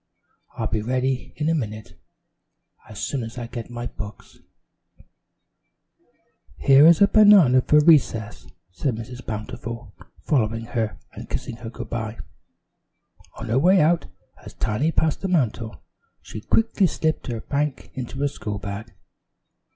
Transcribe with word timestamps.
"I'll 0.57 0.65
be 0.65 0.81
ready 0.81 1.31
in 1.35 1.47
a 1.47 1.53
minute, 1.53 1.95
as 2.89 2.97
soon 2.99 3.21
as 3.21 3.37
I 3.37 3.45
get 3.45 3.69
my 3.69 3.85
books." 3.85 4.39
"Here 6.57 6.87
is 6.87 7.03
a 7.03 7.07
banana 7.07 7.61
for 7.61 7.79
recess," 7.81 8.47
said 8.71 8.95
Mrs. 8.95 9.23
Bountiful, 9.23 9.93
following 10.23 10.65
her 10.65 10.97
and 11.13 11.29
kissing 11.29 11.57
her 11.57 11.69
good 11.69 11.91
by. 11.91 12.17
On 13.37 13.49
her 13.49 13.59
way 13.59 13.79
out 13.79 14.07
as 14.43 14.55
Tiny 14.55 14.91
passed 14.91 15.21
the 15.21 15.27
mantel, 15.27 15.83
she 16.19 16.41
quickly 16.41 16.87
slipped 16.87 17.27
her 17.27 17.41
bank 17.41 17.91
into 17.93 18.21
her 18.21 18.27
school 18.27 18.57
bag. 18.57 18.93